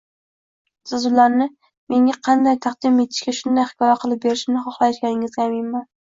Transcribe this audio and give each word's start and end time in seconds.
Siz 0.91 1.03
ularni 1.09 1.45
menga 1.93 2.15
qanday 2.27 2.57
taqdim 2.67 2.97
etishsa 3.03 3.33
shunday 3.39 3.67
hikoya 3.73 3.97
qilib 4.05 4.23
berishimni 4.25 4.63
xohlayotganingizga 4.69 5.45
aminman 5.45 5.85